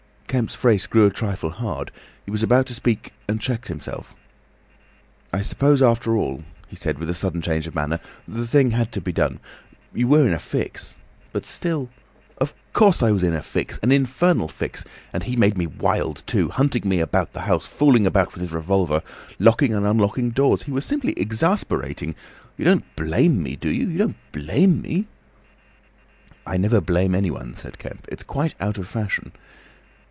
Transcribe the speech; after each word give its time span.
Kemp's 0.31 0.55
face 0.55 0.87
grew 0.87 1.05
a 1.05 1.09
trifle 1.09 1.49
hard. 1.49 1.91
He 2.23 2.31
was 2.31 2.41
about 2.41 2.65
to 2.67 2.73
speak 2.73 3.11
and 3.27 3.41
checked 3.41 3.67
himself. 3.67 4.15
"I 5.33 5.41
suppose, 5.41 5.81
after 5.81 6.15
all," 6.15 6.45
he 6.69 6.77
said 6.77 6.99
with 6.99 7.09
a 7.09 7.13
sudden 7.13 7.41
change 7.41 7.67
of 7.67 7.75
manner, 7.75 7.99
"the 8.25 8.47
thing 8.47 8.71
had 8.71 8.93
to 8.93 9.01
be 9.01 9.11
done. 9.11 9.41
You 9.93 10.07
were 10.07 10.25
in 10.25 10.31
a 10.31 10.39
fix. 10.39 10.95
But 11.33 11.45
still—" 11.45 11.89
"Of 12.37 12.53
course 12.71 13.03
I 13.03 13.11
was 13.11 13.23
in 13.23 13.33
a 13.33 13.41
fix—an 13.41 13.91
infernal 13.91 14.47
fix. 14.47 14.85
And 15.11 15.23
he 15.23 15.35
made 15.35 15.57
me 15.57 15.67
wild 15.67 16.23
too—hunting 16.25 16.87
me 16.87 17.01
about 17.01 17.33
the 17.33 17.41
house, 17.41 17.67
fooling 17.67 18.05
about 18.07 18.33
with 18.33 18.41
his 18.41 18.53
revolver, 18.53 19.01
locking 19.37 19.73
and 19.73 19.85
unlocking 19.85 20.29
doors. 20.29 20.63
He 20.63 20.71
was 20.71 20.85
simply 20.85 21.11
exasperating. 21.17 22.15
You 22.57 22.63
don't 22.63 22.85
blame 22.95 23.43
me, 23.43 23.57
do 23.57 23.67
you? 23.69 23.89
You 23.89 23.97
don't 23.97 24.17
blame 24.31 24.81
me?" 24.81 25.07
"I 26.47 26.55
never 26.55 26.79
blame 26.79 27.13
anyone," 27.15 27.53
said 27.53 27.77
Kemp. 27.77 28.07
"It's 28.09 28.23
quite 28.23 28.55
out 28.61 28.77
of 28.77 28.87
fashion. 28.87 29.33